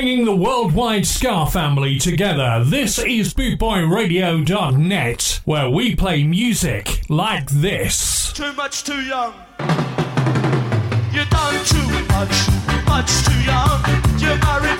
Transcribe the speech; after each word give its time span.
bringing 0.00 0.24
the 0.24 0.34
worldwide 0.34 1.06
Ska 1.06 1.44
family 1.44 1.98
together. 1.98 2.64
This 2.64 2.98
is 2.98 3.34
BootboyRadio.net, 3.34 5.42
where 5.44 5.68
we 5.68 5.94
play 5.94 6.24
music 6.24 7.02
like 7.10 7.46
this. 7.50 8.32
Too 8.32 8.50
much, 8.54 8.82
too 8.82 9.02
young. 9.02 9.34
You're 11.12 11.26
done 11.26 11.62
too 11.66 11.86
much, 12.08 12.48
much 12.86 13.24
too 13.26 13.42
young. 13.42 13.84
You're 14.18 14.38
married. 14.38 14.79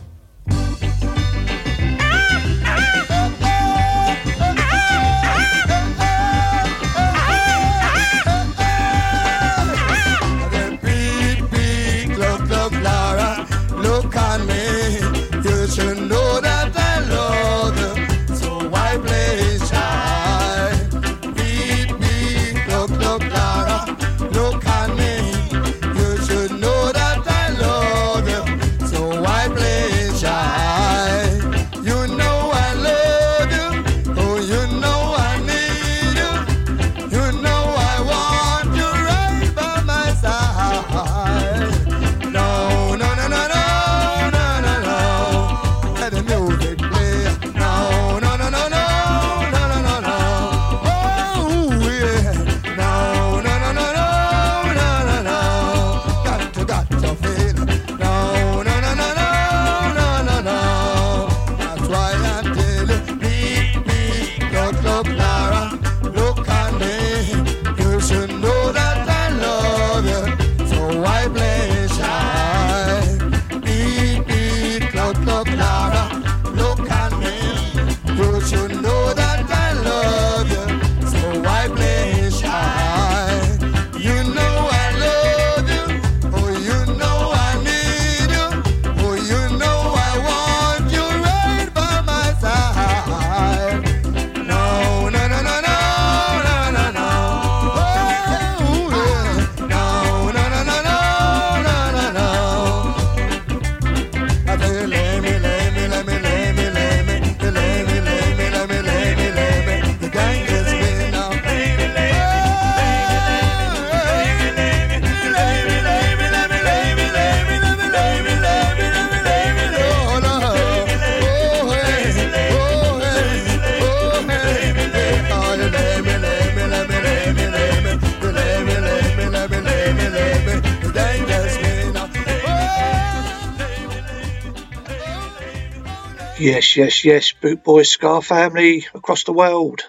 Yes, 136.73 137.03
yes, 137.03 137.33
yes, 137.41 137.57
Boot 137.65 137.85
Ska 137.85 138.21
family 138.21 138.85
across 138.93 139.25
the 139.25 139.33
world. 139.33 139.81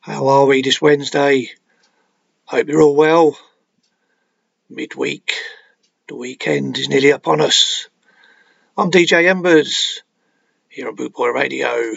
How 0.00 0.26
are 0.26 0.46
we 0.46 0.62
this 0.62 0.82
Wednesday? 0.82 1.52
Hope 2.44 2.66
you're 2.66 2.82
all 2.82 2.96
well. 2.96 3.38
Midweek, 4.68 5.32
the 6.08 6.16
weekend 6.16 6.76
is 6.76 6.88
nearly 6.88 7.10
upon 7.10 7.40
us. 7.40 7.88
I'm 8.76 8.90
DJ 8.90 9.28
Embers 9.28 10.02
here 10.68 10.88
on 10.88 10.96
Boot 10.96 11.12
Boy 11.12 11.28
Radio. 11.28 11.92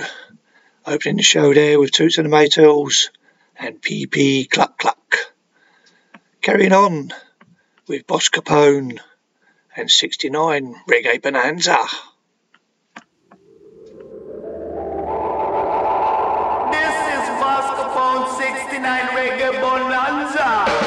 Opening 0.86 1.18
the 1.18 1.24
show 1.24 1.52
there 1.52 1.80
with 1.80 1.90
Toots 1.90 2.20
and 2.20 2.32
the 2.32 2.36
Maytals 2.36 3.09
and 3.56 3.82
PP 3.82 4.48
Cluck 4.52 4.78
Cluck. 4.78 5.34
Carrying 6.42 6.74
on 6.74 7.12
with 7.88 8.06
Boss 8.06 8.30
Capone 8.30 9.00
and 9.76 9.90
69 9.90 10.76
Reggae 10.88 11.20
Bonanza. 11.20 11.80
99 18.91 19.16
Reggae 19.16 19.59
Bonanza. 19.62 20.81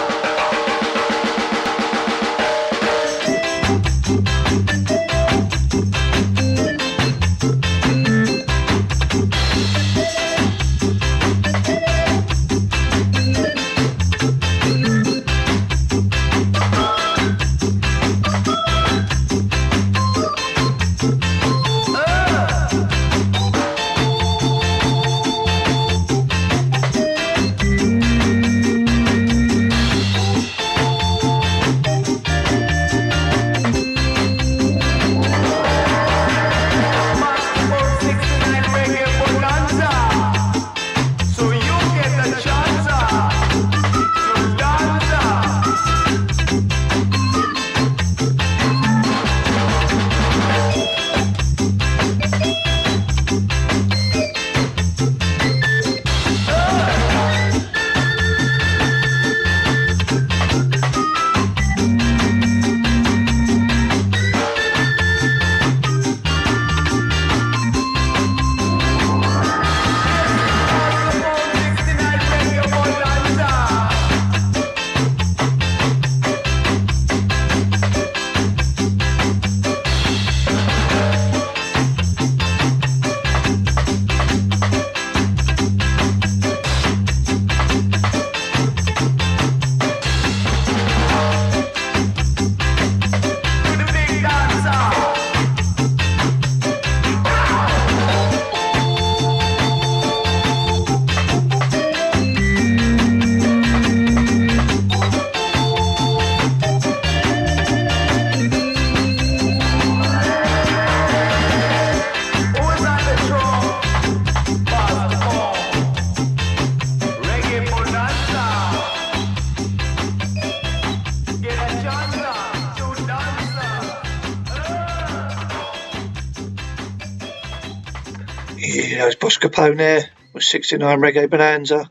know, 129.05 129.09
it's 129.09 129.17
Bosco 129.17 129.49
Capone 129.49 130.05
with 130.33 130.45
69 130.45 130.99
Reggae 130.99 131.29
Bonanza. 131.29 131.91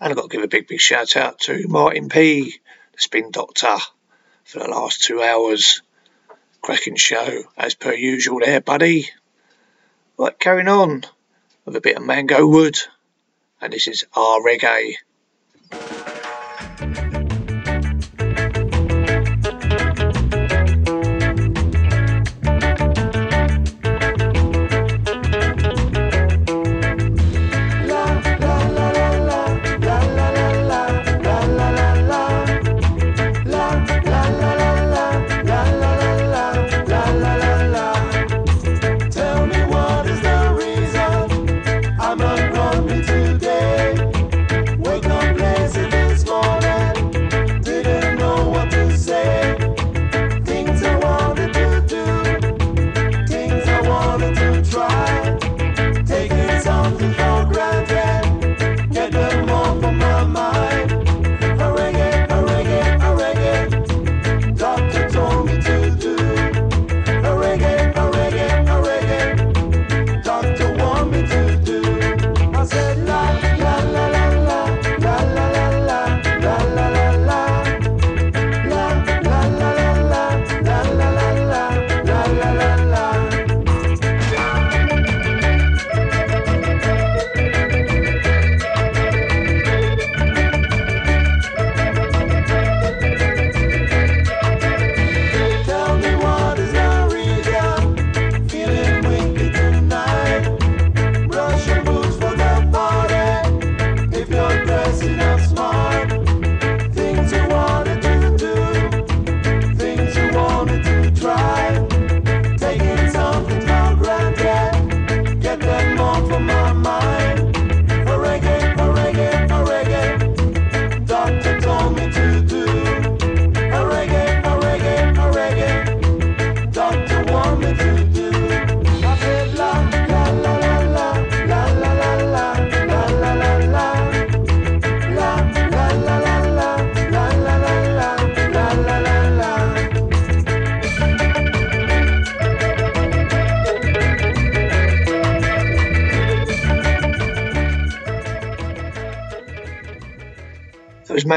And 0.00 0.10
I've 0.10 0.16
got 0.16 0.22
to 0.22 0.36
give 0.36 0.42
a 0.42 0.48
big, 0.48 0.66
big 0.66 0.80
shout 0.80 1.16
out 1.16 1.38
to 1.40 1.68
Martin 1.68 2.08
P, 2.08 2.60
the 2.92 3.00
Spin 3.00 3.30
Doctor, 3.30 3.76
for 4.44 4.58
the 4.58 4.68
last 4.68 5.02
two 5.02 5.22
hours. 5.22 5.82
Cracking 6.60 6.96
show, 6.96 7.44
as 7.56 7.74
per 7.74 7.92
usual, 7.92 8.40
there, 8.40 8.60
buddy. 8.60 9.08
Right, 10.18 10.36
carrying 10.36 10.66
on 10.66 11.04
with 11.64 11.76
a 11.76 11.80
bit 11.80 11.96
of 11.96 12.04
Mango 12.04 12.44
Wood. 12.44 12.76
And 13.60 13.72
this 13.72 13.86
is 13.86 14.04
our 14.12 14.40
reggae. 14.40 14.94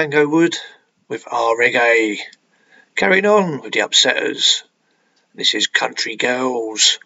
Mango 0.01 0.27
Wood 0.27 0.57
with 1.09 1.27
our 1.31 1.55
reggae. 1.55 2.17
Carrying 2.95 3.27
on 3.27 3.61
with 3.61 3.71
the 3.71 3.81
Upsetters. 3.81 4.63
This 5.35 5.53
is 5.53 5.67
Country 5.67 6.15
Girls. 6.15 6.97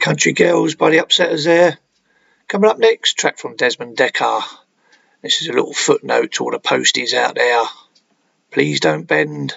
Country 0.00 0.32
Girls 0.32 0.74
by 0.74 0.90
the 0.90 0.98
Upsetters 0.98 1.44
there. 1.44 1.78
Coming 2.48 2.70
up 2.70 2.78
next, 2.78 3.18
track 3.18 3.38
from 3.38 3.56
Desmond 3.56 3.96
Dekker. 3.96 4.42
This 5.22 5.42
is 5.42 5.48
a 5.48 5.52
little 5.52 5.74
footnote 5.74 6.32
to 6.32 6.44
all 6.44 6.50
the 6.52 6.58
posties 6.58 7.12
out 7.12 7.34
there. 7.34 7.64
Please 8.50 8.80
don't 8.80 9.06
bend. 9.06 9.54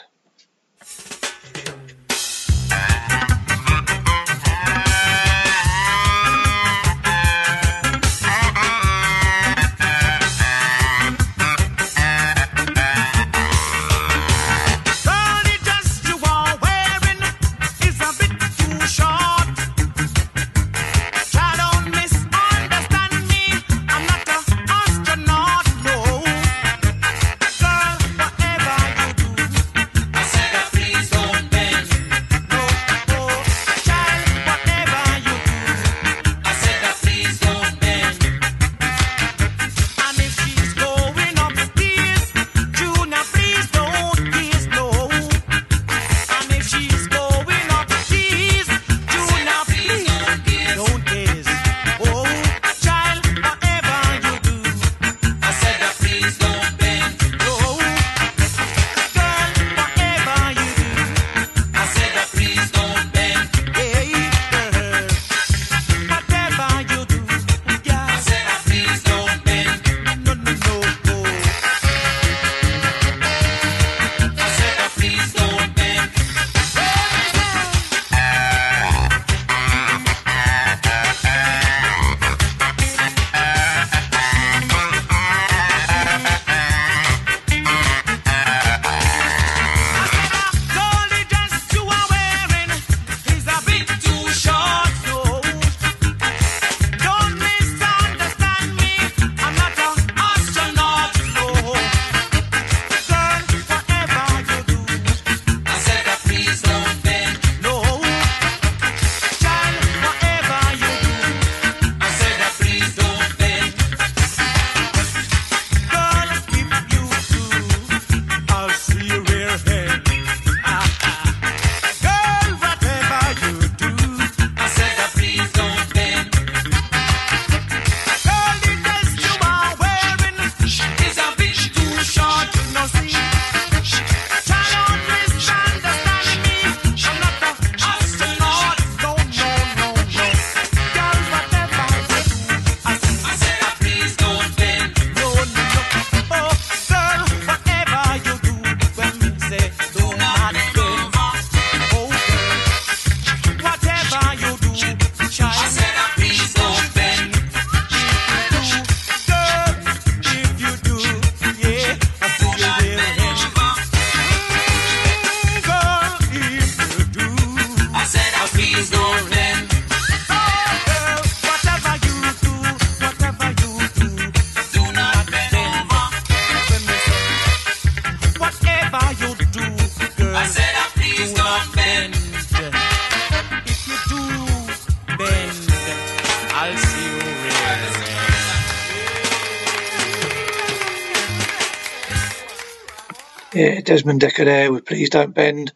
Desmond 193.93 194.21
there 194.21 194.71
with 194.71 194.85
Please 194.85 195.11
Don't 195.11 195.35
Bend. 195.35 195.71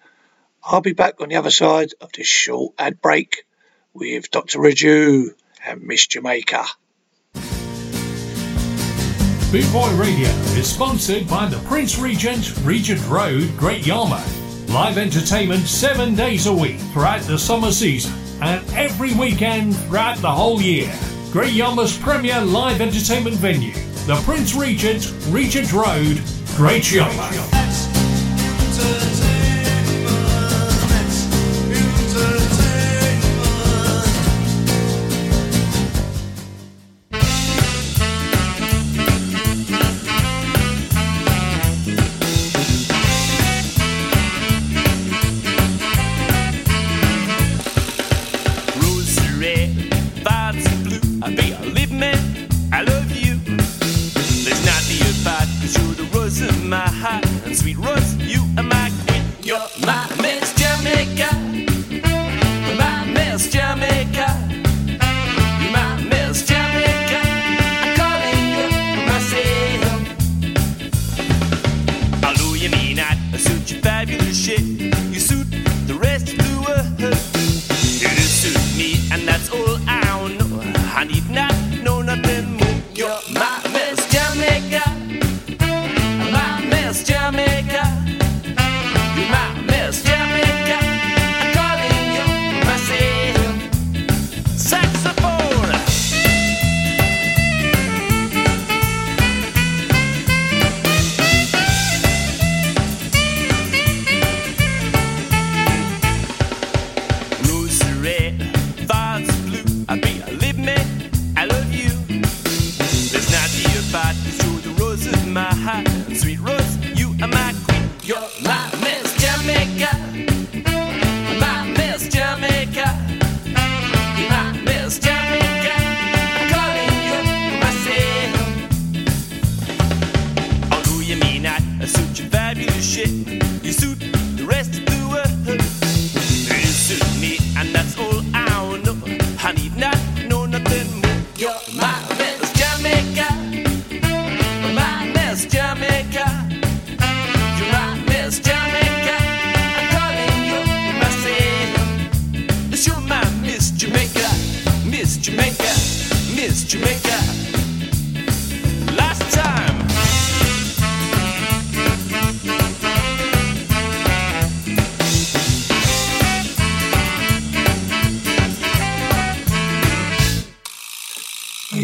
I'll 0.63 0.81
be 0.81 0.93
back 0.93 1.21
on 1.21 1.29
the 1.29 1.35
other 1.35 1.51
side 1.51 1.91
of 2.01 2.11
this 2.13 2.25
short 2.25 2.73
ad 2.79 2.99
break 2.99 3.45
with 3.93 4.31
Dr. 4.31 4.57
Raju 4.57 5.35
and 5.63 5.83
Miss 5.83 6.07
Jamaica. 6.07 6.65
Boot 9.51 9.71
Boy 9.71 9.95
Radio 9.97 10.29
is 10.57 10.67
sponsored 10.67 11.29
by 11.29 11.45
the 11.45 11.61
Prince 11.67 11.99
Regent, 11.99 12.57
Regent 12.63 13.07
Road, 13.07 13.55
Great 13.55 13.85
Yarmouth. 13.85 14.67
Live 14.71 14.97
entertainment 14.97 15.67
seven 15.67 16.15
days 16.15 16.47
a 16.47 16.53
week 16.53 16.79
throughout 16.93 17.21
the 17.21 17.37
summer 17.37 17.71
season 17.71 18.15
and 18.41 18.67
every 18.71 19.13
weekend 19.13 19.75
throughout 19.75 20.17
the 20.17 20.31
whole 20.31 20.59
year. 20.59 20.91
Great 21.31 21.53
Yarmouth's 21.53 21.99
premier 21.99 22.41
live 22.41 22.81
entertainment 22.81 23.35
venue, 23.35 23.73
the 24.07 24.19
Prince 24.25 24.55
Regent, 24.55 25.13
Regent 25.27 25.71
Road, 25.71 26.19
Great 26.55 26.91
Yarmouth 26.91 27.66
mountains. 28.77 29.16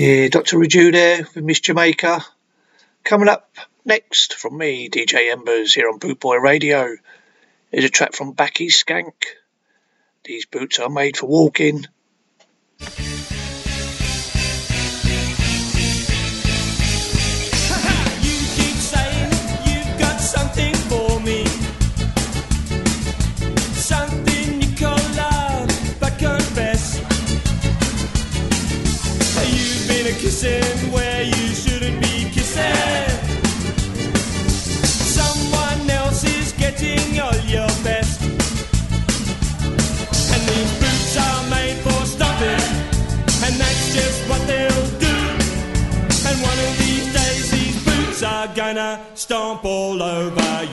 Yeah, 0.04 0.28
Dr. 0.28 0.58
Raju 0.58 0.92
there 0.92 1.20
with 1.34 1.46
Miss 1.46 1.62
Jamaica. 1.62 2.26
Coming 3.06 3.30
up 3.30 3.56
next 3.86 4.34
from 4.34 4.58
me, 4.58 4.90
DJ 4.90 5.32
Embers, 5.32 5.74
here 5.74 5.88
on 5.88 5.98
Boot 5.98 6.20
Boy 6.20 6.36
Radio, 6.36 6.98
is 7.72 7.86
a 7.86 7.90
track 7.90 8.14
from 8.14 8.34
Backy 8.34 8.68
Skank. 8.68 9.14
These 10.26 10.46
boots 10.46 10.80
are 10.80 10.90
made 10.90 11.16
for 11.16 11.28
walking. 11.28 11.86
Kissing 30.44 30.92
where 30.92 31.24
you 31.24 31.48
shouldn't 31.56 32.02
be 32.02 32.30
kissing. 32.32 33.08
Someone 35.20 35.90
else 35.90 36.24
is 36.24 36.52
getting 36.54 37.20
all 37.20 37.36
your 37.48 37.68
best. 37.84 38.22
And 40.34 40.42
these 40.52 40.72
boots 40.82 41.18
are 41.18 41.50
made 41.50 41.78
for 41.86 42.06
stomping. 42.06 42.66
And 43.46 43.56
that's 43.62 43.94
just 43.94 44.30
what 44.30 44.42
they'll 44.48 44.90
do. 45.00 45.16
And 46.28 46.36
one 46.50 46.60
of 46.68 46.72
these 46.78 47.08
days 47.14 47.52
these 47.52 47.86
boots 47.86 48.24
are 48.24 48.48
gonna 48.54 49.00
stomp 49.14 49.64
all 49.64 50.02
over 50.02 50.64
you. 50.64 50.73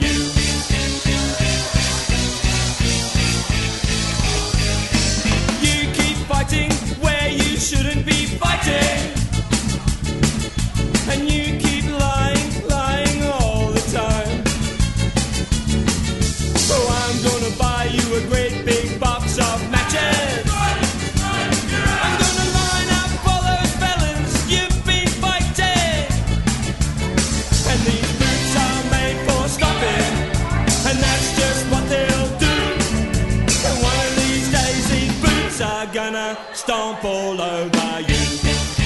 gonna 36.05 36.35
stomp 36.53 37.05
all 37.05 37.39
over 37.39 38.01
you. 38.01 38.80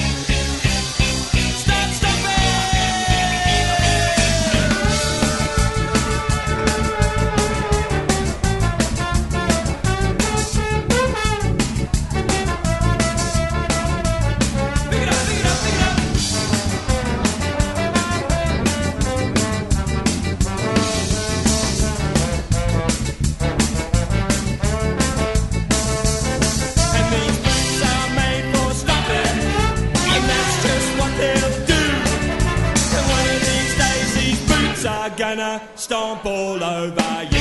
Stomp 35.74 36.24
all 36.26 36.62
over 36.62 37.28
you. 37.30 37.35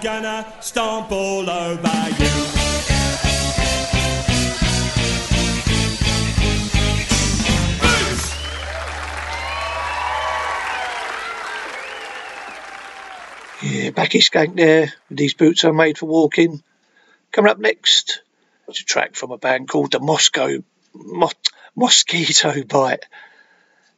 Gonna 0.00 0.46
stomp 0.60 1.12
all 1.12 1.48
over 1.48 2.08
you. 2.18 2.26
Yeah, 13.62 13.90
Backy 13.90 14.20
Skank 14.20 14.56
there. 14.56 14.90
These 15.10 15.34
boots 15.34 15.64
are 15.64 15.72
made 15.72 15.98
for 15.98 16.06
walking. 16.06 16.62
Coming 17.30 17.50
up 17.50 17.58
next, 17.58 18.22
it's 18.68 18.80
a 18.80 18.84
track 18.84 19.16
from 19.16 19.32
a 19.32 19.38
band 19.38 19.68
called 19.68 19.92
the 19.92 20.00
Moscow 20.00 20.62
Mo- 20.94 21.30
Mosquito 21.76 22.62
Bite, 22.64 23.04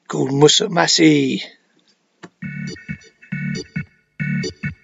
called 0.08 0.30
Musamasi. 0.30 1.42
Bingo 4.32 4.81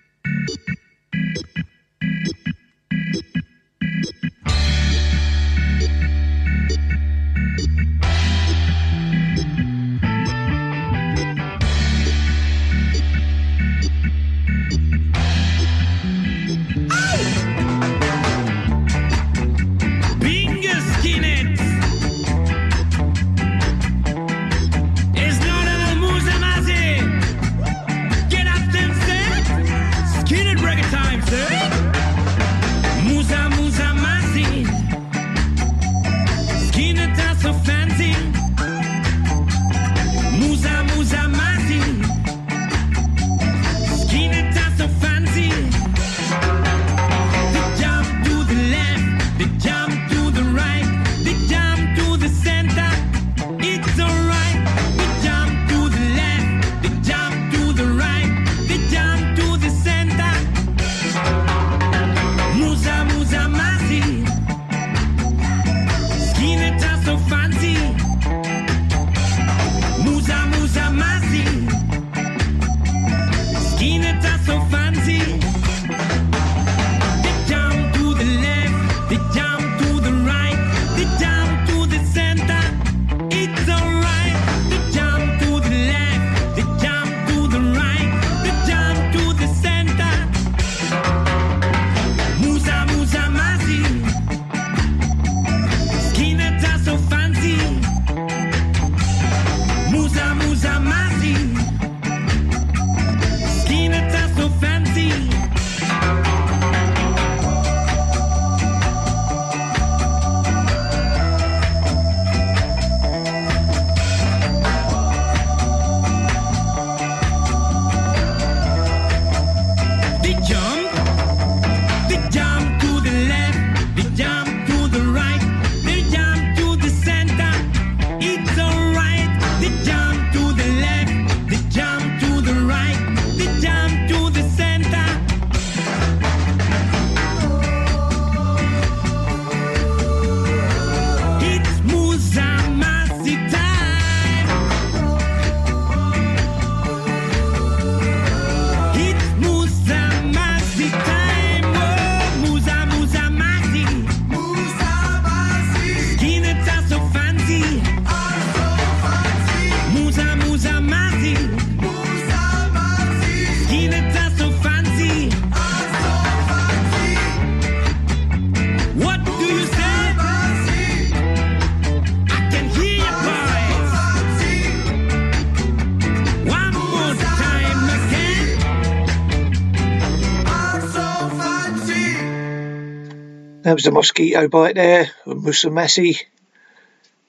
was 183.78 183.84
the 183.84 183.92
mosquito 183.92 184.48
bite 184.48 184.74
there 184.74 185.08
with 185.24 185.44
Musa 185.44 185.68
Messi. 185.68 186.24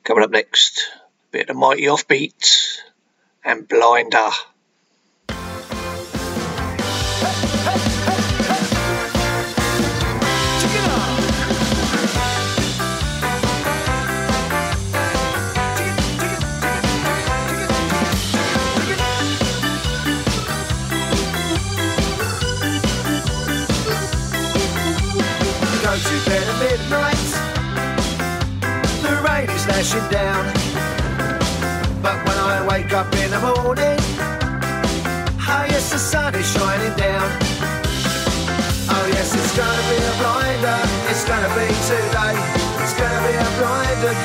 Coming 0.04 0.24
up 0.24 0.32
next, 0.32 0.82
bit 1.30 1.48
of 1.48 1.56
mighty 1.56 1.84
offbeat 1.84 2.80
and 3.46 3.68
blinder. 3.68 4.32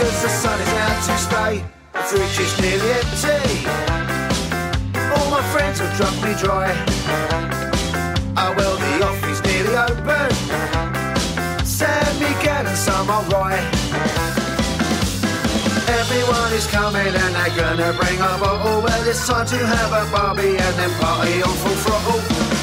Cause 0.04 0.22
the 0.22 0.28
sun 0.28 0.60
is 0.60 0.68
out 0.68 1.02
to 1.08 1.16
stay. 1.16 1.64
The 1.94 1.98
fridge 2.00 2.38
is 2.38 2.60
nearly 2.60 2.90
empty. 3.00 3.40
All 5.16 5.30
my 5.30 5.42
friends 5.50 5.80
have 5.80 5.96
drunk 5.96 6.16
me 6.22 6.34
dry. 6.36 6.68
Oh 8.36 8.52
well, 8.54 8.76
the 8.76 8.92
office 9.02 9.40
nearly 9.48 9.74
open. 9.74 10.30
San 11.64 12.04
Miguel 12.20 12.66
and 12.66 12.76
some 12.76 13.08
are 13.08 13.24
right. 13.32 13.64
Everyone 15.88 16.52
is 16.52 16.66
coming 16.66 17.14
and 17.22 17.34
they're 17.34 17.56
gonna 17.56 17.94
bring 17.98 18.18
a 18.20 18.36
bottle 18.36 18.82
Well, 18.82 19.08
it's 19.08 19.26
time 19.26 19.46
to 19.46 19.56
have 19.56 19.90
a 19.90 20.04
barbie 20.12 20.58
and 20.58 20.74
then 20.78 20.90
party 21.00 21.42
on 21.42 21.54
full 21.62 21.76
throttle. 21.76 22.53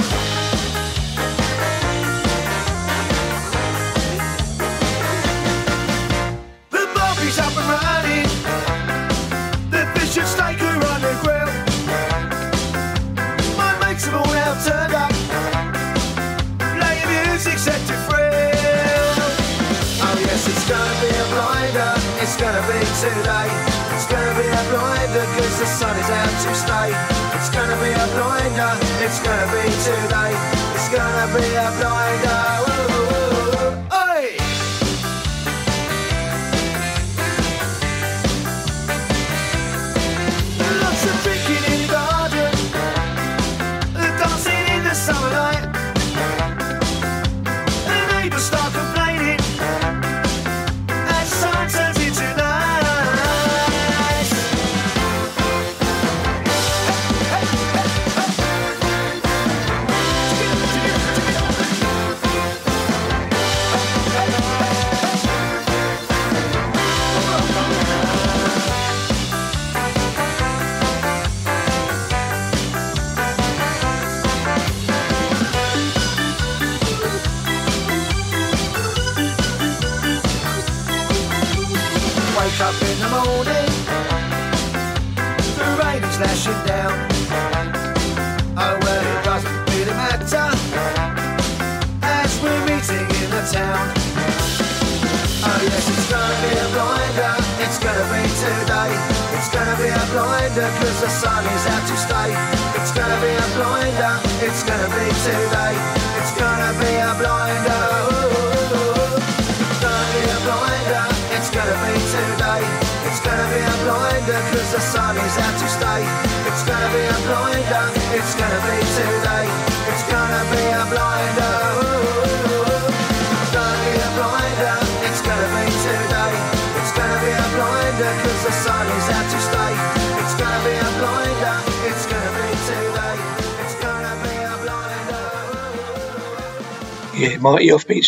too. 23.01 23.07
It's 23.07 24.05
gonna 24.05 24.33
be 24.37 24.45
a 24.45 24.63
blinder, 24.69 25.25
cause 25.33 25.59
the 25.59 25.65
sun 25.65 25.97
is 25.97 26.09
out 26.09 26.29
to 26.45 26.53
stay. 26.53 26.89
It's 27.35 27.49
gonna 27.49 27.75
be 27.81 27.89
a 27.89 28.07
blinder, 28.13 28.77
it's 29.03 29.19
gonna 29.19 29.47
be 29.49 29.65
today. 29.81 30.33
It's 30.75 30.89
gonna 30.89 31.27
be 31.33 31.55
a 31.55 31.71
blinder. 31.81 32.60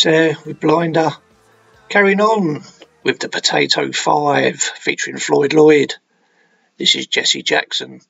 There 0.03 0.35
with 0.45 0.59
Blinder. 0.59 1.11
Carrying 1.87 2.19
on 2.19 2.61
with 3.03 3.19
the 3.19 3.29
Potato 3.29 3.89
5 3.89 4.61
featuring 4.61 5.15
Floyd 5.15 5.53
Lloyd. 5.53 5.93
This 6.77 6.95
is 6.95 7.07
Jesse 7.07 7.41
Jackson. 7.41 8.01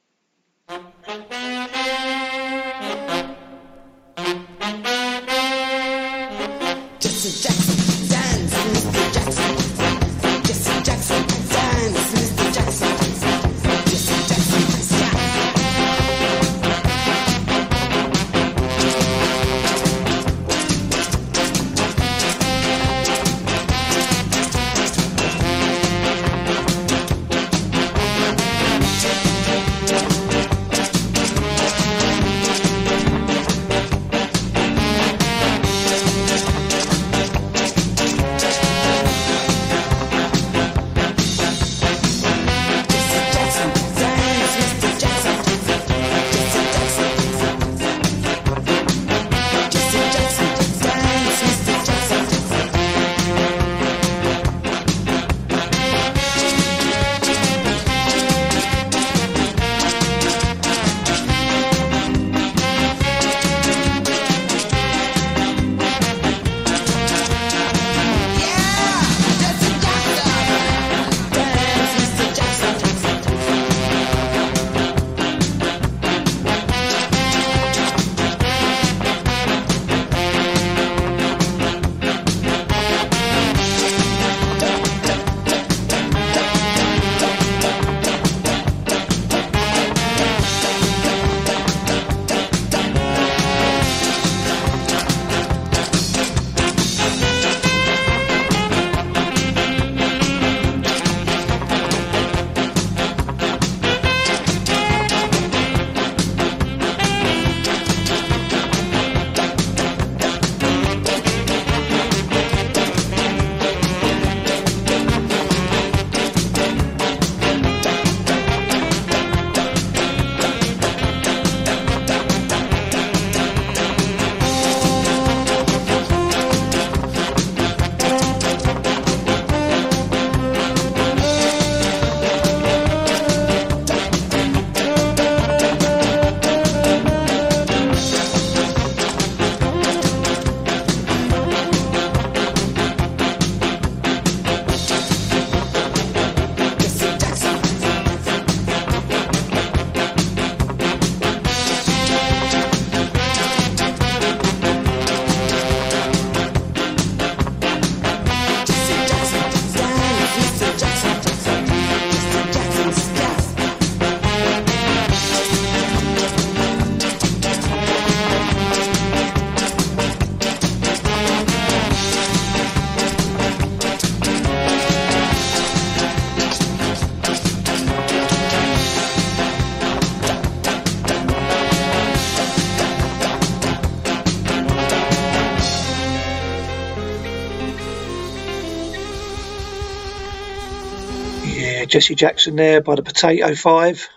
Jesse 191.93 192.15
Jackson 192.15 192.56
there 192.56 192.82
by 192.82 192.95
the 192.95 193.03
Potato 193.03 193.53
Five, 193.53 194.10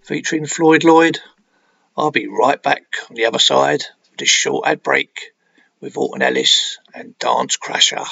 featuring 0.00 0.46
Floyd 0.46 0.82
Lloyd. 0.82 1.18
I'll 1.94 2.10
be 2.10 2.26
right 2.26 2.62
back 2.62 2.84
on 3.10 3.16
the 3.16 3.26
other 3.26 3.38
side 3.38 3.82
of 3.82 4.16
this 4.16 4.30
short 4.30 4.66
ad 4.66 4.82
break 4.82 5.34
with 5.78 5.98
Alton 5.98 6.22
Ellis 6.22 6.78
and 6.94 7.18
Dance 7.18 7.58
Crasher. 7.58 8.06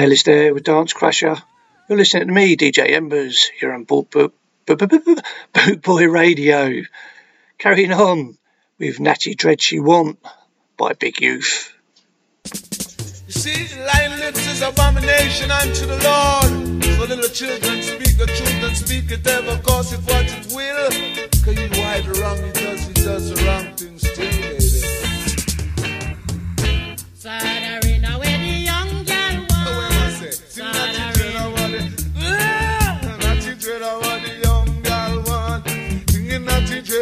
Ellis 0.00 0.22
there 0.22 0.54
with 0.54 0.64
Dance 0.64 0.94
Crasher. 0.94 1.42
You're 1.86 1.98
listening 1.98 2.28
to 2.28 2.32
me, 2.32 2.56
DJ 2.56 2.92
Embers, 2.92 3.50
here 3.60 3.70
on 3.70 3.84
Boot, 3.84 4.08
Boot, 4.10 4.32
Boot, 4.64 4.78
Boot, 4.78 4.88
Boot, 4.88 5.04
Boot, 5.04 5.22
Boot 5.52 5.82
Boy 5.82 6.08
Radio. 6.08 6.84
Carrying 7.58 7.92
on 7.92 8.38
with 8.78 8.98
Natty 8.98 9.34
Dread 9.34 9.60
She 9.60 9.78
Want 9.78 10.18
by 10.78 10.94
Big 10.94 11.20
Youth. 11.20 11.74
You 12.46 13.32
see, 13.32 13.78
lying 13.84 14.18
lips 14.20 14.46
is 14.46 14.62
abomination 14.62 15.50
unto 15.50 15.84
the 15.84 15.98
Lord. 16.02 16.82
So 16.82 17.04
little 17.04 17.28
children 17.28 17.82
speak 17.82 18.16
the 18.16 18.24
truth 18.24 18.64
and 18.64 18.74
speak 18.74 19.10
it 19.10 19.26
ever, 19.26 19.60
cause 19.62 19.92
it 19.92 20.00
what 20.00 20.24
it 20.24 20.46
will. 20.54 20.90
Cause 21.44 21.58
you 21.60 21.68
why 21.78 22.00
the 22.00 22.18
wrong 22.22 22.38
he 22.38 22.52
does, 22.52 22.86
he 22.86 22.94
does 22.94 23.34
the 23.34 23.44
wrong 23.44 23.76
thing 23.76 23.98
still, 23.98 24.30
baby. 24.40 24.80
Soldering 27.20 27.79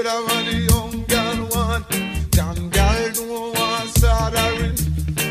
natty 0.09 0.15
dread 0.15 0.25
what 0.25 0.45
the 0.47 0.59
young 0.71 1.05
girl 1.05 1.49
girl 2.71 3.13
don't 3.13 3.59
want 3.59 3.89
soldering. 3.99 4.77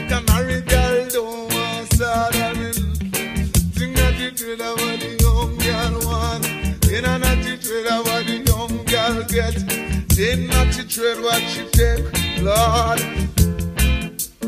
The 0.07 0.23
married 0.28 0.67
girl 0.69 1.07
don't 1.09 1.53
want 1.53 1.93
soldering. 1.93 2.73
Sing 3.73 3.93
natty 3.93 4.32
dread 4.32 4.61
of 4.61 4.80
what 4.80 4.99
the 4.99 5.17
young 5.19 5.57
girl 5.57 5.93
want. 6.05 6.45
In 6.91 7.05
a 7.05 7.17
natty 7.17 7.57
dread 7.57 8.05
what 8.05 8.25
the 8.25 8.38
young 8.45 8.86
girl 8.86 9.23
get. 9.23 9.55
Then 10.15 10.47
natty 10.47 10.84
dread 10.84 11.21
what 11.21 11.41
she 11.41 11.65
take, 11.71 12.05
Lord. 12.41 12.99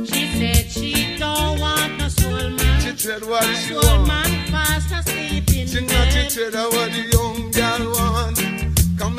She 0.07 0.27
said 0.37 0.69
she 0.69 1.17
don't 1.17 1.59
want 1.59 1.97
no 1.97 2.07
soul 2.07 2.49
man. 2.49 2.81
She 2.81 2.91
dread 2.91 3.23
what 3.25 3.43
she 3.43 3.73
soul 3.73 3.81
want. 3.81 4.07
man 4.07 4.51
fast 4.51 4.91
asleep 4.91 5.49
in 5.55 5.67
Sing 5.67 5.87
not 5.87 6.13
bed. 6.13 6.29
trade 6.29 6.53
what 6.53 6.91
the 6.91 7.03
young 7.13 7.51
girl 7.51 7.91
want. 7.93 8.48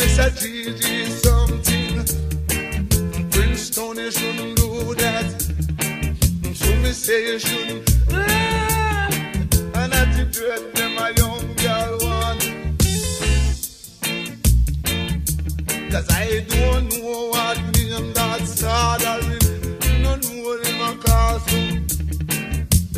Miss 0.01 0.18
a 0.18 0.30
Gigi 0.30 1.05
something. 1.05 1.96
Princeton, 3.30 3.96
you 3.98 4.11
shouldn't 4.11 4.57
do 4.57 4.94
that. 4.94 5.26
So 6.55 6.74
me 6.76 6.92
say 6.92 7.32
you 7.32 7.38
shouldn't. 7.38 7.90
Ah, 8.11 9.11
and 9.74 9.92
not 9.92 10.09
to 10.16 10.24
trade 10.32 10.74
them 10.74 10.96
a 10.96 11.12
young 11.20 11.55
girl. 11.57 11.98
Cause 15.90 16.09
I 16.09 16.46
don't 16.48 16.88
know 16.88 17.28
what 17.28 17.59
name 17.76 18.14
that 18.14 18.40
soldering. 18.46 20.03
No 20.03 20.16
know 20.16 20.53
a 20.80 20.96
cause 20.96 21.44
so. 21.51 21.59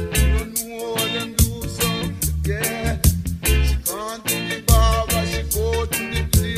No 0.06 0.44
know 0.54 0.92
what 0.94 1.36
do 1.36 1.50
so. 1.66 1.88
Yeah. 2.44 3.01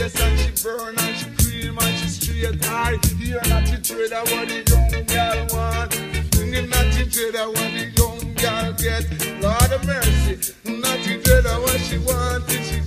yes, 0.04 0.20
and 0.20 0.38
she 0.38 0.50
burn 0.62 0.94
and 0.98 1.16
she 1.16 1.26
cream 1.40 1.78
and 1.78 1.98
she 1.98 2.08
straight 2.08 2.64
high. 2.64 2.98
You're 3.18 3.46
not 3.48 3.64
the 3.66 3.78
trader 3.82 4.22
what 4.30 4.48
the 4.48 4.60
young 4.70 5.04
girl 5.12 5.38
want. 5.52 5.94
You're 6.52 6.66
not 6.68 6.86
the 6.94 7.04
trader 7.14 7.48
what 7.48 7.70
the 7.76 7.84
young 7.96 8.20
girl 8.42 8.72
get. 8.84 9.04
Lord 9.40 9.72
of 9.72 9.86
mercy, 9.86 10.52
not 10.64 10.98
the 11.04 11.12
trader 11.24 11.56
what 11.64 11.80
she 11.86 11.98
want. 11.98 12.44
She 12.66 12.78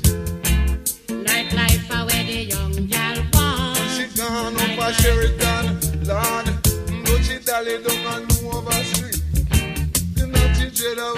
night 1.14 1.54
life 1.54 1.90
away 1.90 2.22
the 2.26 2.40
young 2.54 2.76
girl 2.88 3.20
want. 3.34 3.78
She 3.96 4.06
gone 4.18 4.56
up 4.56 4.78
a 4.78 4.94
Sheraton, 4.94 5.66
Lord, 6.06 6.48
but 7.06 7.20
she 7.24 7.40
dally 7.40 7.82
down 7.84 8.22
and 8.22 8.32
over 8.46 8.72
street. 8.92 9.22
You're 10.16 10.28
not 10.28 10.56
the 10.58 10.72
trader. 10.74 11.17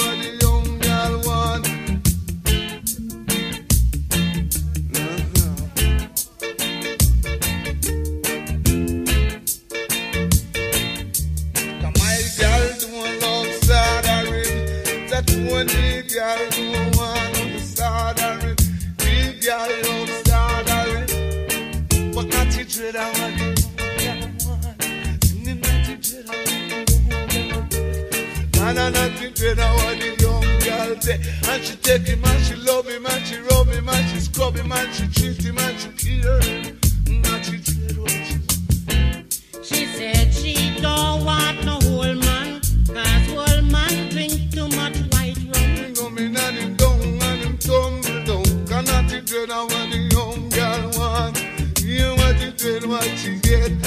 Nah, 28.92 29.08
not 29.08 29.18
the 29.20 29.30
dread 29.32 29.60
of 29.60 29.76
what 29.76 30.00
the 30.00 30.10
young 30.22 30.42
girl 30.66 31.02
say. 31.02 31.20
And 31.50 31.64
she 31.64 31.76
take 31.78 32.08
him 32.08 32.24
and 32.24 32.44
she 32.46 32.56
love 32.56 32.88
him 32.88 33.06
and 33.06 33.26
she 33.26 33.38
rub 33.38 33.68
him 33.68 33.90
and 33.90 34.10
she 34.10 34.20
scrub 34.20 34.56
him 34.56 34.72
and 34.72 34.94
she 34.94 35.08
treat 35.08 35.42
him 35.44 35.58
and 35.58 35.80
she 35.80 35.90
care 35.90 36.42
him. 36.42 36.80
Not 37.22 37.44
the 37.44 37.58
dread 37.68 37.98
what 37.98 38.12
she 38.12 39.64
She 39.64 39.86
said 39.86 40.34
she 40.34 40.80
don't 40.82 41.26
want 41.26 41.64
no 41.66 41.80
whole 41.82 42.16
man, 42.16 42.62
cause 42.88 43.28
whole 43.34 43.62
man 43.64 44.10
drink 44.10 44.52
too 44.52 44.68
much 44.70 44.98
white 45.14 45.38
rum. 45.54 45.96
Coming 45.96 46.36
and 46.36 46.58
him 46.58 46.76
down 46.76 47.02
and 47.02 47.42
him 47.42 47.58
tumble 47.58 48.24
down. 48.26 48.66
Cannot 48.68 49.12
it 49.12 49.26
dread 49.26 49.50
of 49.50 49.72
what 49.72 49.90
the 49.92 50.00
young 50.16 50.50
girl 50.50 50.92
want. 50.98 51.38
Hear 51.80 52.12
what 52.16 52.42
it 52.42 52.58
dread 52.58 52.86
what 52.86 53.04
she 53.18 53.40
get. 53.40 53.79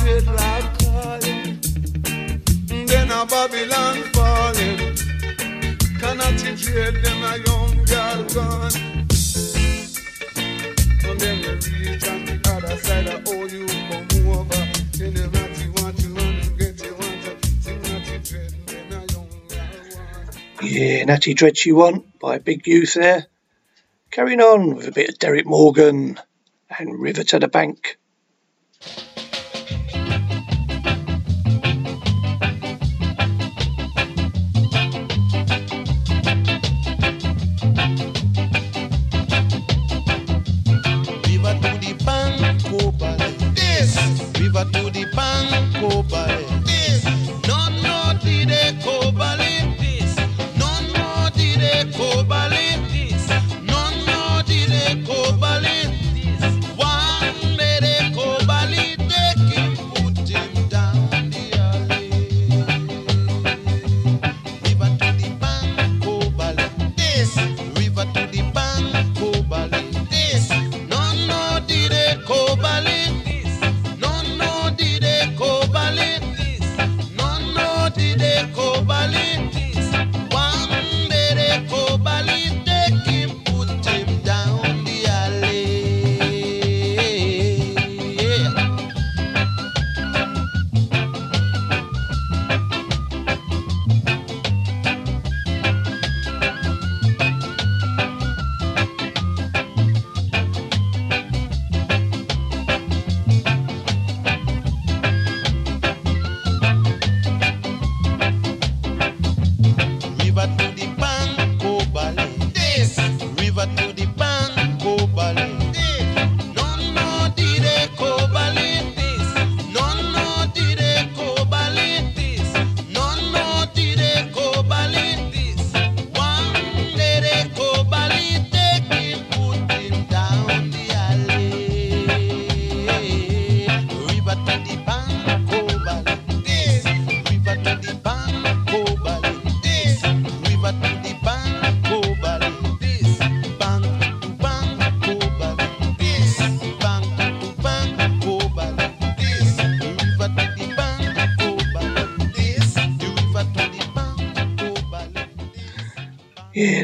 Like 0.00 0.78
calling. 0.78 1.60
Then 2.86 3.10
a 3.10 3.26
Babylon 3.26 3.96
falling. 4.14 4.96
Cannot 6.00 6.36
dread 6.56 6.94
them 7.04 7.22
a 7.22 7.36
young 7.46 7.84
girl 7.84 8.24
gone. 8.34 8.72
And 11.04 11.20
then 11.20 11.36
you 11.40 11.52
reach 11.52 12.08
on 12.08 12.24
the 12.24 12.40
other 12.48 12.76
side 12.78 13.06
of 13.08 13.28
all 13.28 13.46
you 13.46 13.66
come 13.66 14.28
over. 14.28 14.62
Tell 14.92 15.10
them 15.10 15.30
that 15.32 15.52
you 15.60 15.70
want 15.76 15.96
to 15.98 16.08
get 16.56 16.82
you 16.82 16.94
want 16.94 17.20
to. 17.24 17.32
You 17.70 17.76
a 18.92 19.04
want. 19.04 20.62
Yeah, 20.62 21.04
Natty 21.04 21.34
Dread 21.34 21.56
She 21.58 21.72
Want 21.72 22.18
by 22.18 22.38
Big 22.38 22.66
Youth 22.66 22.94
there. 22.94 23.26
Carrying 24.10 24.40
on 24.40 24.76
with 24.76 24.88
a 24.88 24.92
bit 24.92 25.10
of 25.10 25.18
Derek 25.18 25.46
Morgan 25.46 26.18
and 26.78 26.98
River 26.98 27.22
to 27.24 27.38
the 27.38 27.48
Bank. 27.48 27.98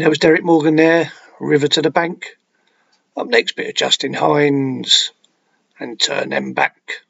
That 0.06 0.10
was 0.10 0.18
Derek 0.20 0.44
Morgan 0.44 0.76
there, 0.76 1.10
River 1.40 1.66
to 1.66 1.82
the 1.82 1.90
Bank. 1.90 2.38
Up 3.16 3.26
next, 3.26 3.56
bit 3.56 3.66
of 3.66 3.74
Justin 3.74 4.14
Hinds 4.14 5.10
and 5.80 5.98
Turn 5.98 6.28
Them 6.28 6.52
Back. 6.52 7.02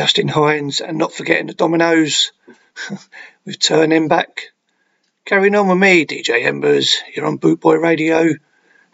Justin 0.00 0.28
Hinds, 0.28 0.80
and 0.80 0.96
not 0.96 1.12
forgetting 1.12 1.46
the 1.46 1.52
Dominoes 1.52 2.32
with 3.44 3.58
Turn 3.58 3.90
Them 3.90 4.08
Back. 4.08 4.44
Carrying 5.26 5.54
on 5.54 5.68
with 5.68 5.76
me, 5.76 6.06
DJ 6.06 6.46
Embers, 6.46 6.96
you're 7.14 7.26
on 7.26 7.36
Bootboy 7.36 7.82
Radio, 7.82 8.30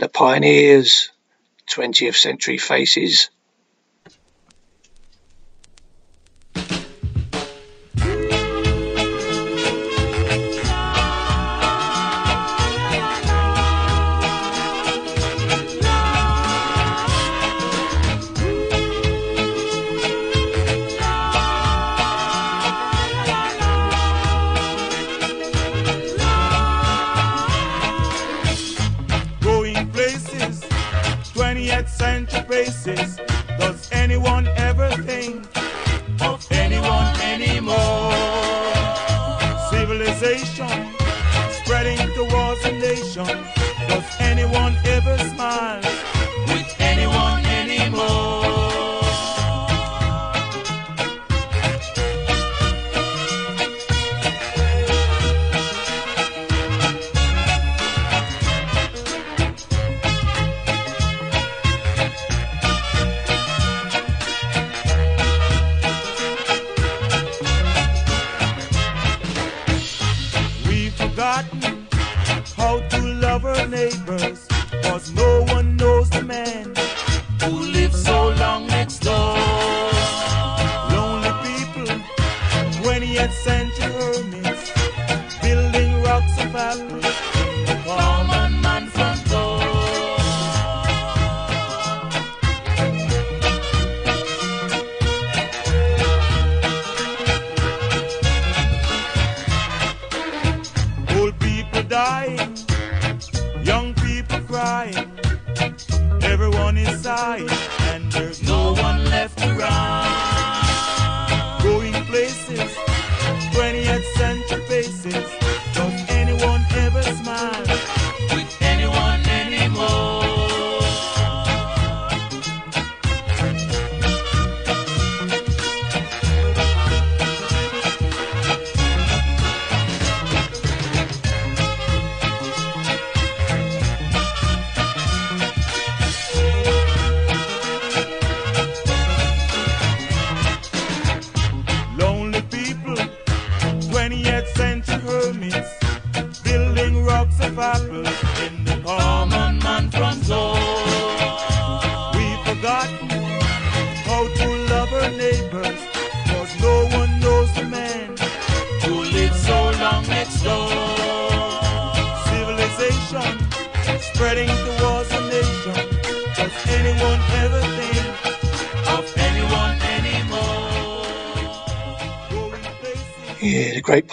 the 0.00 0.08
Pioneers, 0.08 1.12
20th 1.70 2.16
Century 2.16 2.58
Faces. 2.58 3.30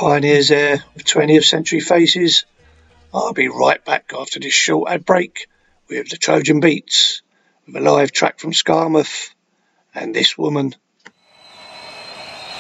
Pioneers 0.04 0.50
there 0.50 0.84
with 0.96 1.06
20th 1.06 1.46
Century 1.46 1.80
Faces. 1.80 2.44
I'll 3.14 3.32
be 3.32 3.48
right 3.48 3.82
back 3.86 4.12
after 4.14 4.38
this 4.38 4.54
short 4.54 4.92
ad 4.92 5.06
break 5.06 5.48
with 5.88 6.10
the 6.10 6.18
Trojan 6.18 6.60
Beats, 6.60 7.22
with 7.66 7.78
a 7.78 7.80
live 7.80 8.12
track 8.12 8.38
from 8.38 8.52
Skarmouth 8.52 9.30
and 9.96 10.14
this 10.14 10.38
woman. 10.38 10.76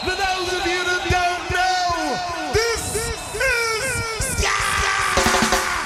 For 0.04 0.12
those 0.12 0.54
of 0.54 0.66
you 0.66 0.84
that 0.88 1.04
don't 1.12 1.52
know, 1.52 2.54
this 2.54 2.96
is 2.96 3.20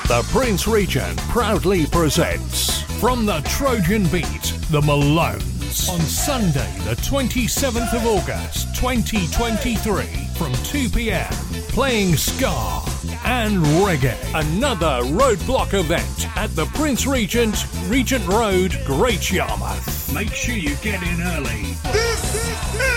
The 0.08 0.22
Prince 0.32 0.68
Regent 0.68 1.18
proudly 1.22 1.88
presents 1.88 2.84
From 3.00 3.26
the 3.26 3.42
Trojan 3.50 4.04
Beat, 4.10 4.54
The 4.70 4.82
Malones. 4.82 5.90
On 5.90 6.00
Sunday, 6.02 6.72
the 6.84 6.96
27th 6.98 7.94
of 7.96 8.06
August, 8.06 8.76
2023, 8.76 10.27
from 10.38 10.54
2 10.64 10.90
pm, 10.90 11.32
playing 11.70 12.16
ska 12.16 12.82
and 13.26 13.58
reggae. 13.84 14.18
Another 14.36 15.02
roadblock 15.06 15.74
event 15.74 16.38
at 16.38 16.56
the 16.56 16.66
Prince 16.68 17.08
Regent, 17.08 17.66
Regent 17.88 18.26
Road, 18.28 18.80
Great 18.86 19.32
Yarmouth. 19.32 20.14
Make 20.14 20.34
sure 20.34 20.56
you 20.56 20.76
get 20.78 21.02
in 21.02 21.22
early. 21.22 22.97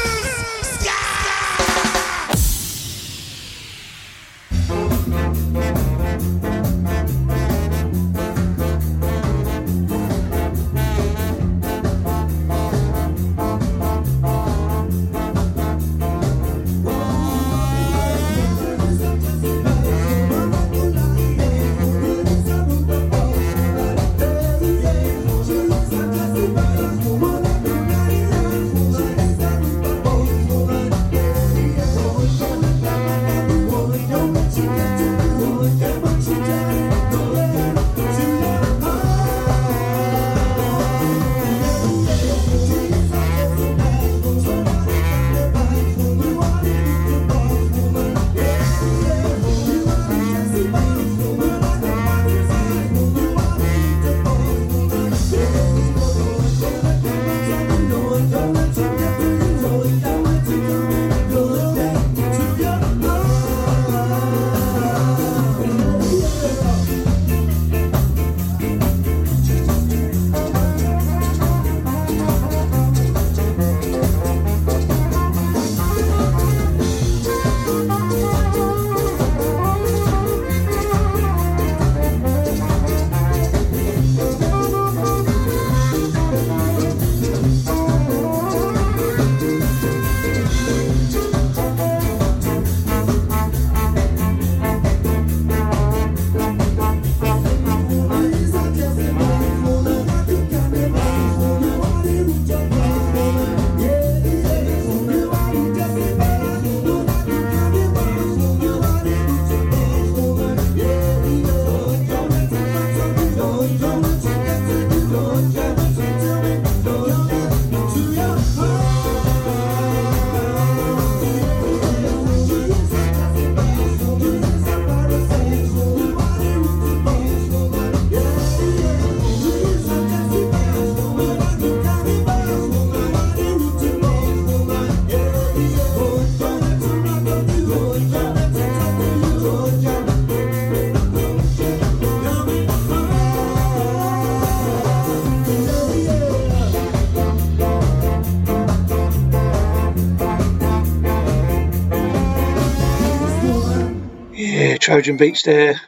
Trojan 154.90 155.18
Beat 155.18 155.42
there. 155.44 155.80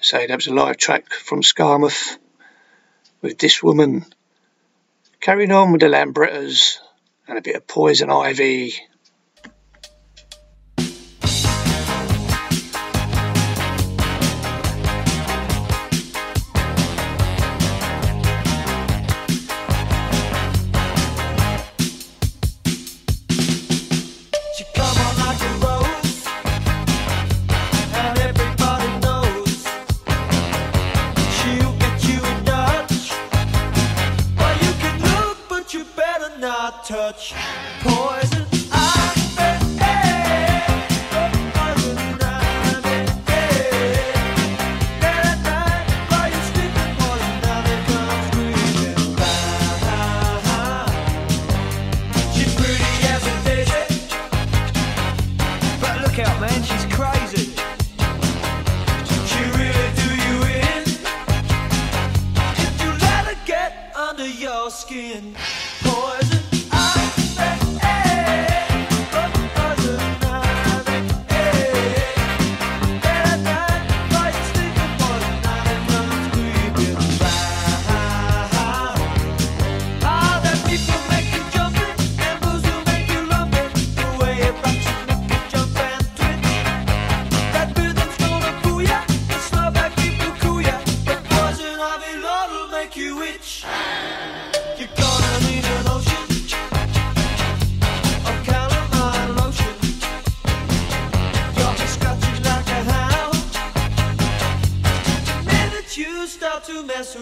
So 0.00 0.16
that 0.16 0.32
was 0.32 0.46
a 0.46 0.54
live 0.54 0.76
track 0.76 1.12
from 1.12 1.42
Skarmouth 1.42 2.18
with 3.20 3.36
this 3.36 3.64
woman. 3.64 4.04
Carrying 5.18 5.50
on 5.50 5.72
with 5.72 5.80
the 5.80 5.88
Lambrettas 5.88 6.78
and 7.26 7.36
a 7.36 7.42
bit 7.42 7.56
of 7.56 7.66
Poison 7.66 8.10
Ivy. 8.10 8.74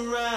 to. 0.04 0.35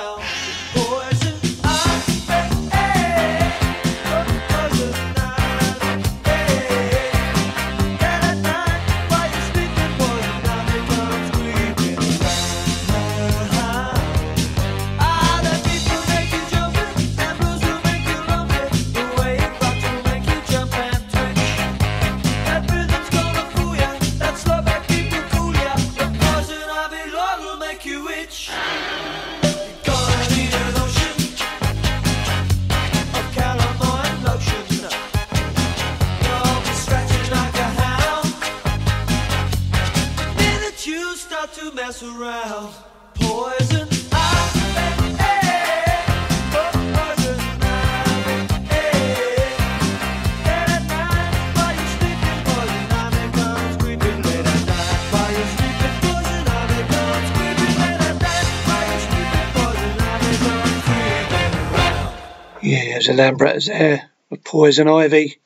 There's 62.99 63.15
the 63.15 63.23
Lambretta's 63.23 63.67
there 63.67 64.09
with 64.29 64.43
Poison 64.43 64.89
Ivy. 64.89 65.37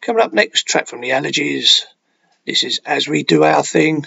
Coming 0.00 0.22
up 0.22 0.32
next, 0.32 0.66
track 0.66 0.86
from 0.86 1.02
the 1.02 1.10
Allergies. 1.10 1.82
This 2.46 2.62
is 2.62 2.80
As 2.82 3.06
We 3.06 3.24
Do 3.24 3.44
Our 3.44 3.62
Thing. 3.62 4.06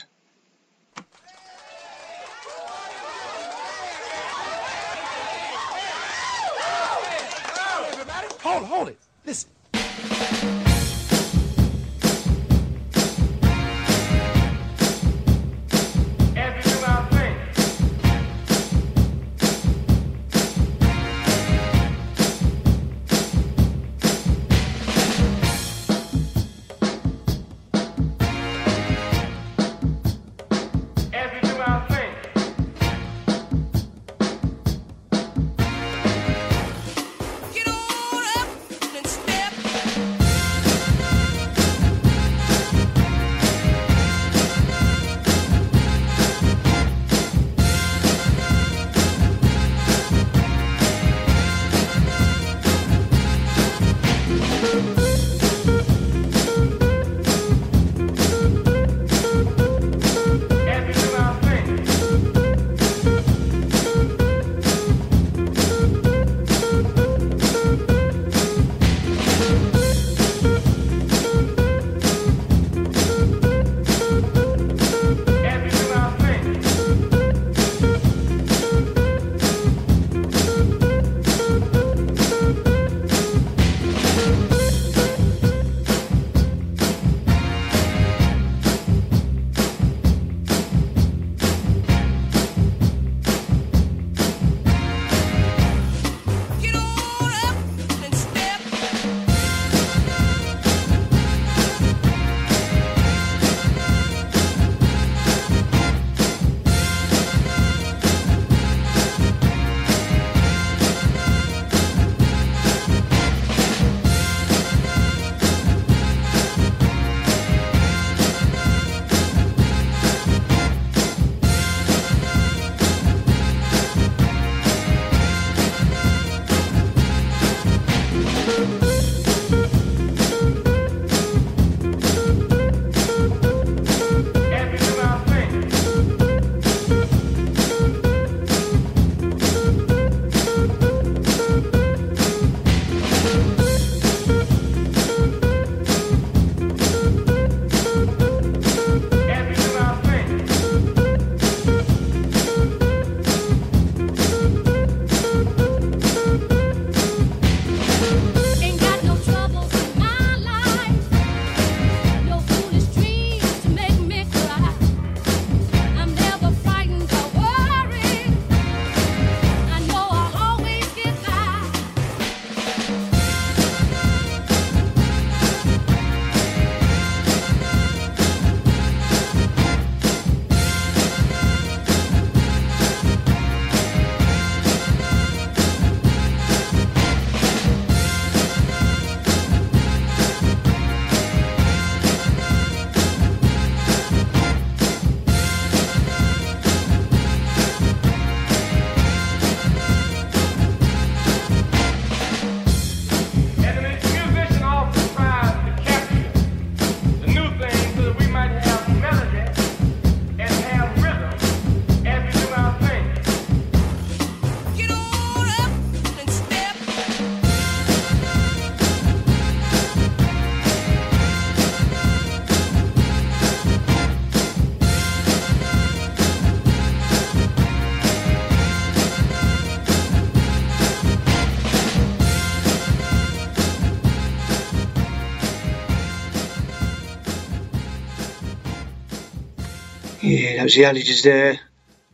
That 240.62 240.66
was 240.66 240.76
the 240.76 240.84
Allergies 240.84 241.24
there. 241.24 241.60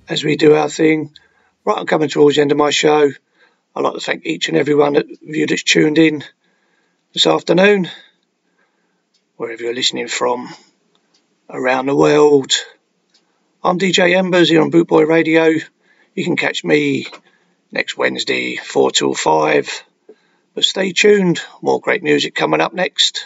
As 0.07 0.23
we 0.23 0.37
do 0.37 0.55
our 0.55 0.69
thing, 0.69 1.11
right, 1.65 1.77
I'm 1.77 1.85
coming 1.85 2.07
towards 2.07 2.37
the 2.37 2.43
end 2.43 2.53
of 2.53 2.57
my 2.57 2.69
show. 2.69 3.11
I'd 3.75 3.81
like 3.81 3.95
to 3.95 3.99
thank 3.99 4.25
each 4.25 4.47
and 4.47 4.55
every 4.55 4.73
one 4.73 4.95
of 4.95 5.05
you 5.21 5.45
that's 5.47 5.63
tuned 5.63 5.97
in 5.97 6.23
this 7.11 7.27
afternoon, 7.27 7.89
wherever 9.35 9.61
you're 9.61 9.73
listening 9.73 10.07
from 10.07 10.47
around 11.49 11.87
the 11.87 11.95
world. 11.95 12.53
I'm 13.61 13.79
DJ 13.79 14.15
Embers 14.15 14.47
here 14.47 14.61
on 14.61 14.71
Bootboy 14.71 15.05
Radio. 15.05 15.47
You 16.15 16.23
can 16.23 16.37
catch 16.37 16.63
me 16.63 17.07
next 17.73 17.97
Wednesday, 17.97 18.55
4 18.55 18.91
till 18.91 19.13
5. 19.13 19.83
But 20.53 20.63
stay 20.63 20.93
tuned, 20.93 21.41
more 21.61 21.81
great 21.81 22.01
music 22.01 22.33
coming 22.33 22.61
up 22.61 22.73
next. 22.73 23.25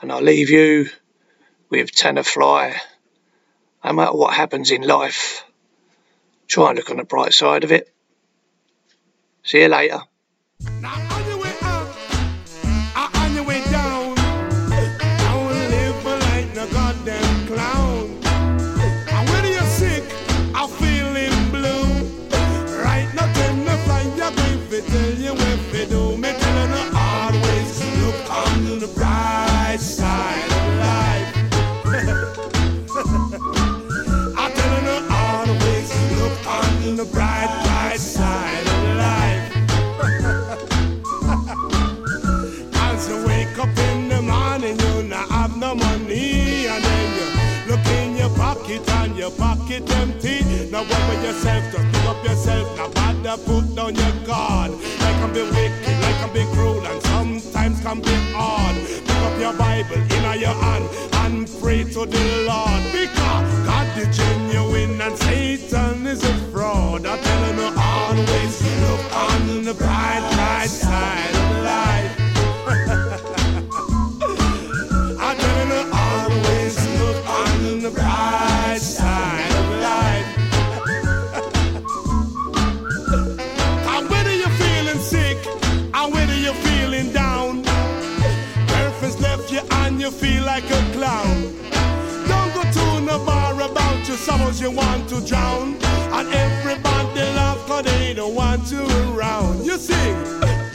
And 0.00 0.12
I'll 0.12 0.22
leave 0.22 0.50
you 0.50 0.90
with 1.70 1.90
Tanner 1.90 2.22
Fly. 2.22 2.80
No 3.84 3.92
matter 3.92 4.12
what 4.12 4.34
happens 4.34 4.70
in 4.70 4.82
life, 4.82 5.44
try 6.46 6.70
and 6.70 6.76
look 6.76 6.90
on 6.90 6.98
the 6.98 7.04
bright 7.04 7.32
side 7.32 7.64
of 7.64 7.72
it. 7.72 7.92
See 9.42 9.60
you 9.60 9.68
later. 9.68 10.02
Now 50.82 50.88
worry 51.06 51.22
yourself, 51.24 51.62
just 51.72 51.92
pick 51.92 52.04
up 52.06 52.24
yourself, 52.24 52.76
now 52.76 52.88
bother 52.88 53.42
put 53.44 53.74
down 53.76 53.94
your 53.94 54.26
guard. 54.26 54.72
Like 54.72 55.16
I'm 55.22 55.32
be 55.32 55.42
wicked, 55.42 56.00
like 56.02 56.20
I'm 56.20 56.32
be 56.32 56.44
cruel, 56.54 56.84
and 56.84 57.00
sometimes 57.02 57.80
can 57.80 58.00
be 58.00 58.14
hard. 58.34 58.76
Pick 58.88 59.16
up 59.16 59.38
your 59.38 59.52
Bible 59.52 59.94
in 59.94 60.40
your 60.40 60.50
hand 60.50 60.88
and 61.22 61.48
pray 61.60 61.84
to 61.84 62.06
the 62.06 62.46
Lord, 62.48 62.82
because 62.90 63.64
God 63.64 63.96
is 63.96 64.16
genuine 64.16 65.00
and 65.00 65.16
Satan 65.18 66.04
is 66.04 66.24
a 66.24 66.34
fraud. 66.50 67.06
I'm 67.06 67.18
telling 67.22 67.58
you 67.58 67.72
always 67.78 68.62
look 68.80 69.16
on 69.16 69.64
the 69.64 69.74
bright, 69.74 70.28
bright 70.34 70.68
side 70.68 71.31
sorrows 94.22 94.60
you 94.60 94.70
want 94.70 95.08
to 95.08 95.20
drown. 95.26 95.74
And 96.16 96.28
everybody 96.32 97.20
laugh 97.38 97.58
cause 97.66 97.84
they 97.84 98.14
don't 98.14 98.34
want 98.34 98.70
you 98.70 98.84
around. 99.10 99.64
You 99.64 99.76
see, 99.76 100.08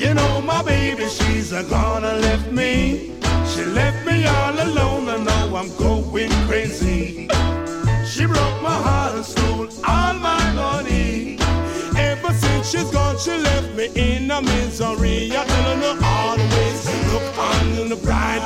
you 0.04 0.14
know 0.14 0.42
my 0.42 0.62
baby, 0.64 1.08
she's 1.08 1.54
a 1.54 1.64
gonna 1.64 2.14
left 2.28 2.52
me. 2.52 3.14
She 3.52 3.64
left 3.64 4.06
me 4.06 4.26
all 4.26 4.56
alone 4.68 5.08
and 5.10 5.26
now 5.26 5.56
I'm 5.56 5.70
going 5.78 6.32
crazy. 6.48 7.28
She 8.12 8.26
broke 8.26 8.60
my 8.70 8.78
heart 8.88 9.16
and 9.16 9.26
stole 9.26 9.70
all 9.88 10.14
my 10.16 10.44
money. 10.54 11.40
Ever 11.98 12.34
since 12.34 12.70
she's 12.72 12.92
gone, 12.92 13.18
she 13.18 13.32
left 13.32 13.74
me 13.78 13.86
in 13.96 14.30
a 14.30 14.42
misery. 14.42 15.32
I 15.32 15.46
tell 15.46 15.68
her 15.70 15.80
to 15.86 16.06
always 16.06 16.80
look 17.14 17.38
on 17.38 17.90
the 17.90 17.96
bright, 17.96 18.44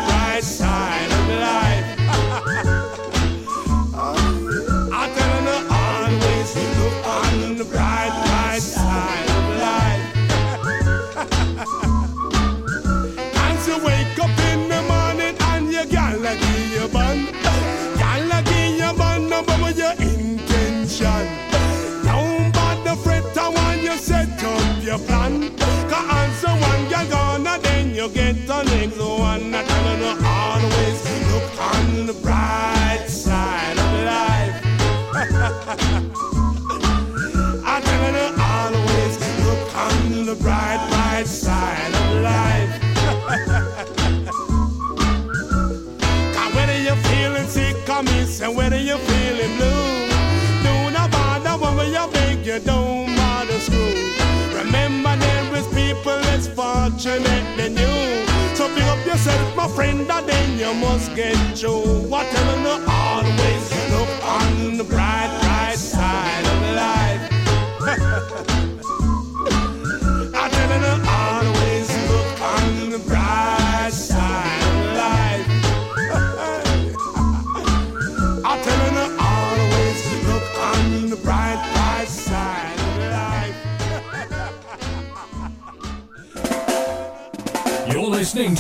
fortunate 57.02 57.58
than 57.58 57.72
you. 57.76 58.56
So 58.56 58.68
pick 58.76 58.84
up 58.84 59.04
yourself, 59.06 59.56
my 59.56 59.68
friend, 59.68 60.02
and 60.02 60.30
then 60.30 60.60
you 60.60 60.74
must 60.76 61.16
get 61.16 61.36
through. 61.58 62.08
What 62.08 62.28
telling 62.28 62.62
you 62.62 62.78
always 62.88 63.64
look 63.90 64.12
on 64.24 64.78
the 64.78 64.84
bright, 64.84 65.31